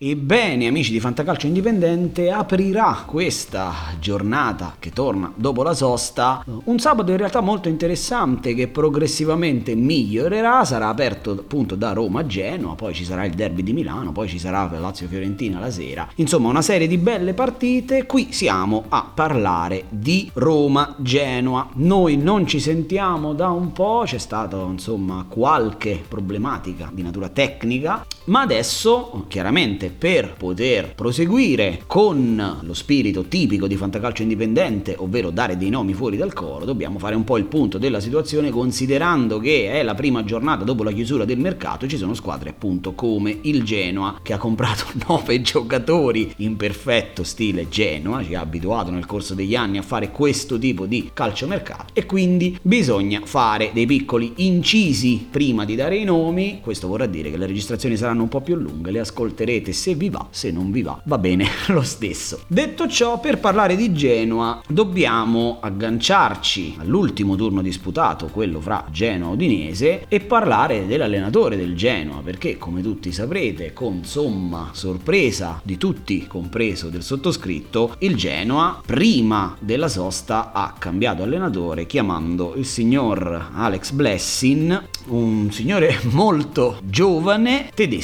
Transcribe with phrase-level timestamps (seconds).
[0.00, 7.10] Ebbene, amici di Fantacalcio Indipendente, aprirà questa giornata che torna dopo la sosta un sabato
[7.10, 12.94] in realtà molto interessante che progressivamente migliorerà, sarà aperto appunto da Roma a Genoa, poi
[12.94, 16.08] ci sarà il derby di Milano, poi ci sarà Lazio-Fiorentina la sera.
[16.14, 18.06] Insomma, una serie di belle partite.
[18.06, 21.70] Qui siamo a parlare di Roma-Genoa.
[21.74, 28.06] Noi non ci sentiamo da un po', c'è stata insomma qualche problematica di natura tecnica,
[28.28, 35.56] ma adesso chiaramente per poter proseguire con lo spirito tipico di fantacalcio indipendente, ovvero dare
[35.56, 39.70] dei nomi fuori dal coro, dobbiamo fare un po' il punto della situazione considerando che
[39.70, 43.38] è la prima giornata dopo la chiusura del mercato e ci sono squadre appunto come
[43.42, 49.06] il Genoa che ha comprato 9 giocatori in perfetto stile Genoa, ci ha abituato nel
[49.06, 54.34] corso degli anni a fare questo tipo di calciomercato e quindi bisogna fare dei piccoli
[54.36, 58.40] incisi prima di dare i nomi, questo vorrà dire che le registrazioni saranno un po'
[58.40, 62.42] più lunghe, le ascolterete se vi va, se non vi va, va bene lo stesso.
[62.46, 69.32] Detto ciò, per parlare di Genoa dobbiamo agganciarci all'ultimo turno disputato, quello fra Genoa e
[69.32, 76.26] Udinese, e parlare dell'allenatore del Genoa, perché come tutti saprete, con somma sorpresa di tutti,
[76.26, 83.90] compreso del sottoscritto, il Genoa prima della sosta ha cambiato allenatore chiamando il signor Alex
[83.90, 87.97] Blessin, un signore molto giovane tedesco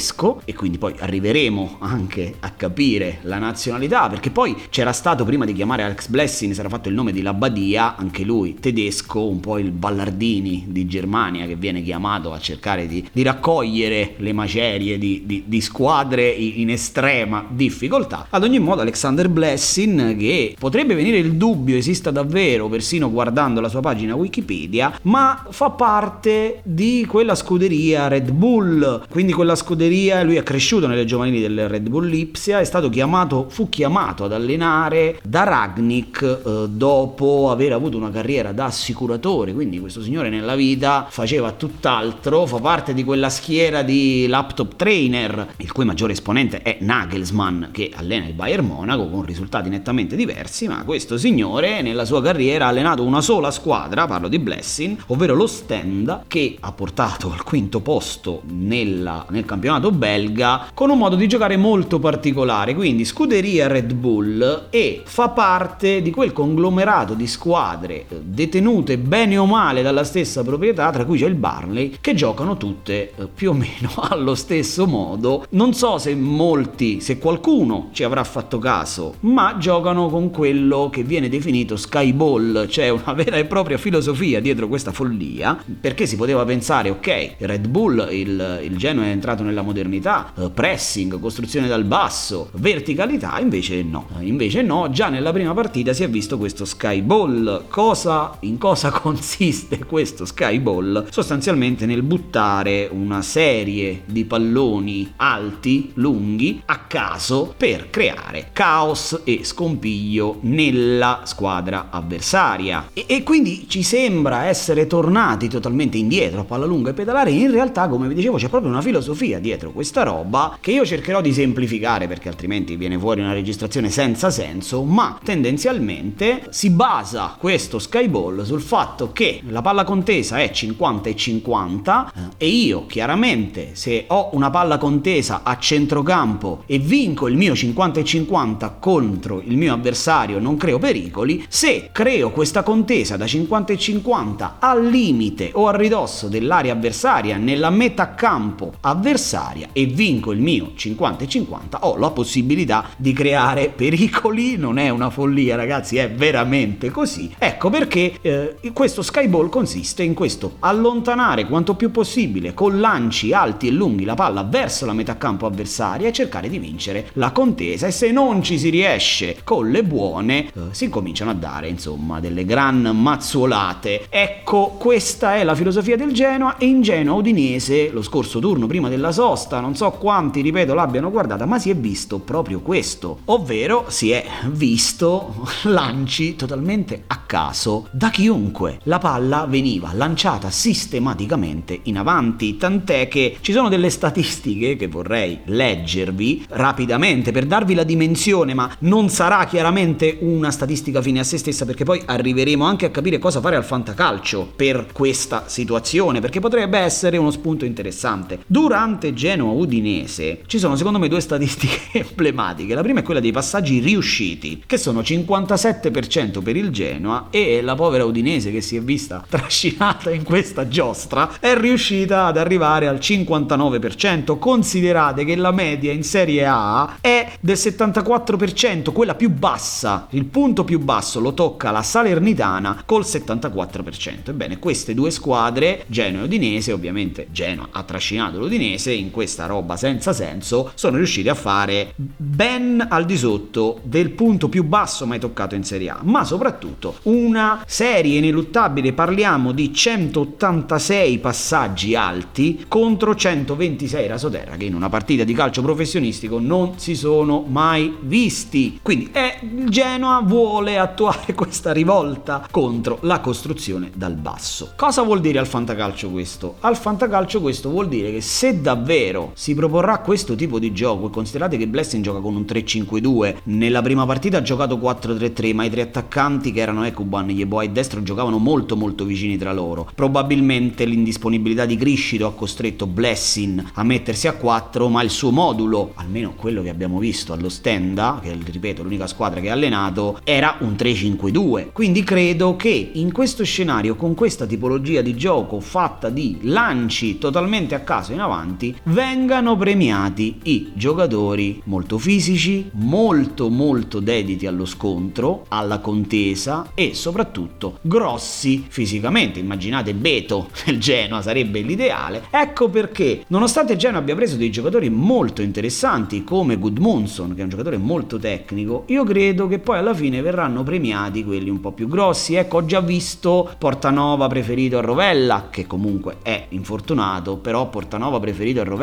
[0.45, 5.53] e quindi poi arriveremo anche a capire la nazionalità, perché poi c'era stato prima di
[5.53, 9.57] chiamare Alex Blessing, si era fatto il nome di Labadia, anche lui tedesco, un po'
[9.57, 15.23] il Ballardini di Germania che viene chiamato a cercare di, di raccogliere le macerie di,
[15.25, 18.27] di, di, squadre in estrema difficoltà.
[18.29, 23.69] Ad ogni modo Alexander Blessing, che potrebbe venire il dubbio esista davvero, persino guardando la
[23.69, 29.83] sua pagina Wikipedia, ma fa parte di quella scuderia Red Bull, quindi quella scuderia,
[30.23, 35.43] lui è cresciuto nelle giovanili del Red Bull Lipsia, chiamato, fu chiamato ad allenare da
[35.43, 41.51] Ragnick eh, dopo aver avuto una carriera da assicuratore, quindi questo signore nella vita faceva
[41.51, 47.65] tutt'altro, fa parte di quella schiera di laptop trainer, il cui maggiore esponente è Nagelsmann
[47.71, 52.65] che allena il Bayern Monaco con risultati nettamente diversi, ma questo signore nella sua carriera
[52.65, 57.43] ha allenato una sola squadra, parlo di Blessing, ovvero lo Stand che ha portato al
[57.43, 63.67] quinto posto nella, nel campionato belga con un modo di giocare molto particolare, quindi scuderia
[63.67, 69.81] Red Bull e fa parte di quel conglomerato di squadre eh, detenute bene o male
[69.81, 73.91] dalla stessa proprietà, tra cui c'è il Barnley, che giocano tutte eh, più o meno
[74.09, 75.45] allo stesso modo.
[75.49, 81.03] Non so se molti, se qualcuno ci avrà fatto caso, ma giocano con quello che
[81.03, 86.43] viene definito Skyball, cioè una vera e propria filosofia dietro questa follia, perché si poteva
[86.45, 91.83] pensare, ok, Red Bull, il, il Genoa è entrato nella modernità, eh, pressing, costruzione dal
[91.83, 94.07] basso, verticalità, invece no.
[94.19, 97.65] Invece no, già nella prima partita si è visto questo skyball.
[97.67, 101.07] Cosa, in cosa consiste questo skyball?
[101.09, 109.43] Sostanzialmente nel buttare una serie di palloni alti, lunghi, a caso per creare caos e
[109.43, 112.89] scompiglio nella squadra avversaria.
[112.93, 117.31] E, e quindi ci sembra essere tornati totalmente indietro a palla lunga e pedalare.
[117.31, 121.21] In realtà, come vi dicevo, c'è proprio una filosofia dietro questa roba che io cercherò
[121.21, 127.79] di semplificare perché altrimenti viene fuori una registrazione senza senso, ma tendenzialmente si basa questo
[127.79, 133.71] Skyball sul fatto che la palla contesa è 50 e 50 eh, e io chiaramente
[133.73, 139.41] se ho una palla contesa a centrocampo e vinco il mio 50 e 50 contro
[139.41, 144.85] il mio avversario non creo pericoli, se creo questa contesa da 50 e 50 al
[144.85, 150.93] limite o a ridosso dell'area avversaria nella metà campo avversaria e vinco il mio 50
[150.95, 156.09] 50 e 50 ho la possibilità di creare pericoli, non è una follia ragazzi, è
[156.09, 157.33] veramente così.
[157.37, 163.67] Ecco perché eh, questo skyball consiste in questo allontanare quanto più possibile con lanci alti
[163.67, 167.87] e lunghi la palla verso la metà campo avversaria e cercare di vincere la contesa
[167.87, 172.19] e se non ci si riesce con le buone eh, si cominciano a dare insomma
[172.19, 174.07] delle gran mazzuolate.
[174.09, 178.89] Ecco, questa è la filosofia del Genoa e in Genoa Udinese lo scorso turno prima
[178.89, 183.85] della sosta, non so quanti ripeto l'abbiano guardata, ma si è visto proprio questo, ovvero
[183.89, 188.79] si è visto lanci totalmente a caso da chiunque.
[188.83, 195.39] La palla veniva lanciata sistematicamente in avanti, tant'è che ci sono delle statistiche che vorrei
[195.43, 201.37] leggervi rapidamente per darvi la dimensione, ma non sarà chiaramente una statistica fine a se
[201.37, 206.39] stessa perché poi arriveremo anche a capire cosa fare al fantacalcio per questa situazione, perché
[206.39, 208.39] potrebbe essere uno spunto interessante.
[208.47, 212.75] Durante Genoa-Udinese ci sono secondo me due statistiche emblematiche.
[212.75, 217.73] La prima è quella dei passaggi riusciti, che sono 57% per il Genoa e la
[217.73, 222.97] povera Udinese che si è vista trascinata in questa giostra è riuscita ad arrivare al
[222.97, 224.37] 59%.
[224.37, 230.05] Considerate che la media in Serie A è del 74%, quella più bassa.
[230.11, 234.29] Il punto più basso lo tocca la Salernitana col 74%.
[234.29, 239.75] Ebbene, queste due squadre, Genoa e Udinese, ovviamente Genoa ha trascinato l'Udinese in questa roba
[239.77, 245.19] senza senso, sono riusciti a fare ben al di sotto del punto più basso mai
[245.19, 253.15] toccato in Serie A, ma soprattutto una serie ineluttabile, parliamo di 186 passaggi alti contro
[253.15, 258.79] 126 rasoterra che in una partita di calcio professionistico non si sono mai visti.
[258.81, 264.73] Quindi eh, il Genoa vuole attuare questa rivolta contro la costruzione dal basso.
[264.75, 266.55] Cosa vuol dire al fantacalcio questo?
[266.61, 268.94] Al fantacalcio questo vuol dire che se davvero
[269.33, 273.81] si proporrà questo tipo di gioco, e considerate che Blessing gioca con un 3-5-2, nella
[273.81, 278.01] prima partita ha giocato 4-3-3, ma i tre attaccanti che erano Ekuban, Yeboah e Destro
[278.03, 279.89] giocavano molto molto vicini tra loro.
[279.93, 285.91] Probabilmente l'indisponibilità di Criscito ha costretto Blessing a mettersi a 4, ma il suo modulo,
[285.95, 290.19] almeno quello che abbiamo visto allo Stenda, che è ripeto l'unica squadra che ha allenato,
[290.23, 291.71] era un 3-5-2.
[291.73, 297.75] Quindi credo che in questo scenario, con questa tipologia di gioco fatta di lanci totalmente
[297.75, 305.45] a caso in avanti, vengano premiati i giocatori molto fisici, molto molto dediti allo scontro,
[305.47, 309.39] alla contesa e soprattutto grossi fisicamente.
[309.39, 312.25] Immaginate Beto del Genoa sarebbe l'ideale.
[312.29, 317.43] Ecco perché, nonostante il Genoa abbia preso dei giocatori molto interessanti come Gudmundsson, che è
[317.43, 321.71] un giocatore molto tecnico, io credo che poi alla fine verranno premiati quelli un po'
[321.71, 322.35] più grossi.
[322.35, 328.59] Ecco, ho già visto Portanova preferito a Rovella, che comunque è infortunato, però Portanova preferito
[328.59, 328.73] a Rovella.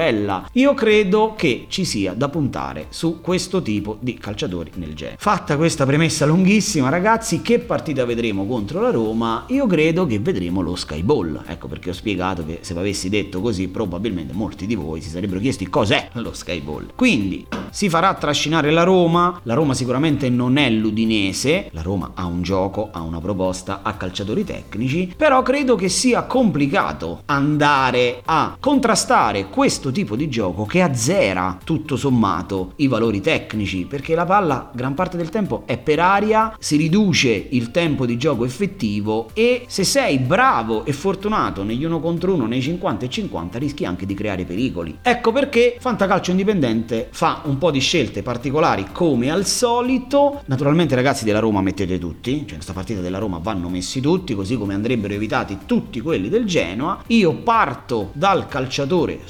[0.52, 5.16] Io credo che ci sia da puntare su questo tipo di calciatori nel genere.
[5.18, 9.44] Fatta questa premessa lunghissima, ragazzi, che partita vedremo contro la Roma?
[9.48, 11.42] Io credo che vedremo lo Sky Ball.
[11.46, 15.40] Ecco perché ho spiegato che se avessi detto così, probabilmente molti di voi si sarebbero
[15.40, 16.92] chiesti cos'è lo Sky Ball.
[16.94, 19.40] Quindi si farà trascinare la Roma.
[19.44, 21.68] La Roma sicuramente non è l'Udinese.
[21.72, 25.12] La Roma ha un gioco, ha una proposta, ha calciatori tecnici.
[25.16, 31.96] Però credo che sia complicato andare a contrastare questo tipo di gioco che azzera tutto
[31.96, 33.86] sommato i valori tecnici.
[33.86, 38.16] Perché la palla gran parte del tempo è per aria, si riduce il tempo di
[38.16, 43.08] gioco effettivo e se sei bravo e fortunato negli uno contro uno, nei 50 e
[43.08, 44.98] 50, rischi anche di creare pericoli.
[45.02, 50.42] Ecco perché Fantacalcio Indipendente fa un po' di scelte particolari come al solito.
[50.46, 54.34] Naturalmente ragazzi della Roma mettete tutti, cioè in questa partita della Roma vanno messi tutti,
[54.34, 57.02] così come andrebbero evitati tutti quelli del Genoa.
[57.08, 59.20] Io parto dal calciatore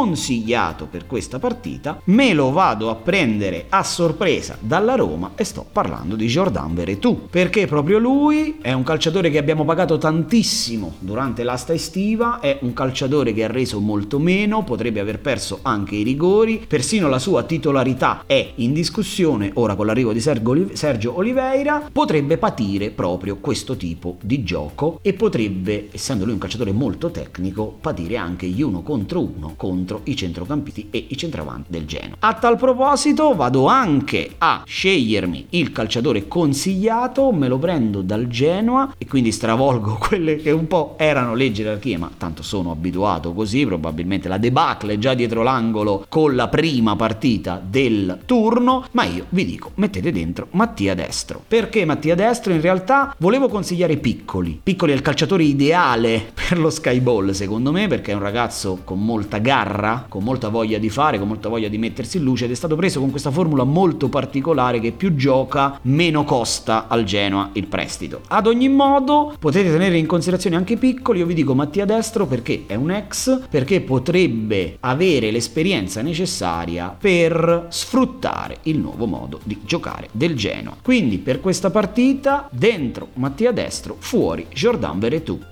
[0.00, 5.66] sconsigliato per questa partita, me lo vado a prendere a sorpresa dalla Roma e sto
[5.70, 11.42] parlando di Jordan Veretù, perché proprio lui è un calciatore che abbiamo pagato tantissimo durante
[11.42, 16.02] l'asta estiva, è un calciatore che ha reso molto meno, potrebbe aver perso anche i
[16.02, 22.38] rigori, persino la sua titolarità è in discussione, ora con l'arrivo di Sergio Oliveira, potrebbe
[22.38, 28.16] patire proprio questo tipo di gioco e potrebbe, essendo lui un calciatore molto tecnico, patire
[28.16, 32.16] anche gli uno contro uno contro i centrocampisti e i centravanti del Genoa.
[32.20, 38.94] A tal proposito vado anche a scegliermi il calciatore consigliato, me lo prendo dal Genoa
[38.96, 43.64] e quindi stravolgo quelle che un po' erano le gerarchie, ma tanto sono abituato così,
[43.66, 49.44] probabilmente la debacle già dietro l'angolo con la prima partita del turno, ma io vi
[49.44, 51.42] dico, mettete dentro Mattia Destro.
[51.46, 52.52] Perché Mattia Destro?
[52.52, 54.60] In realtà volevo consigliare Piccoli.
[54.62, 59.04] Piccoli è il calciatore ideale per lo Skyball, secondo me, perché è un ragazzo con
[59.04, 62.50] molta garra, con molta voglia di fare, con molta voglia di mettersi in luce ed
[62.50, 67.50] è stato preso con questa formula molto particolare che più gioca, meno costa al Genoa
[67.54, 68.20] il prestito.
[68.28, 72.64] Ad ogni modo, potete tenere in considerazione anche Piccoli, io vi dico Mattia Destro perché
[72.66, 80.08] è un ex, perché potrebbe avere l'esperienza necessaria per sfruttare il nuovo modo di giocare
[80.12, 80.76] del Genoa.
[80.82, 85.49] Quindi per questa partita dentro Mattia Destro, fuori Jordan Veretù.